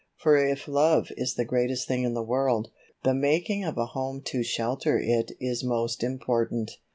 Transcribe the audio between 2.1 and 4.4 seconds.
the world, the making of a home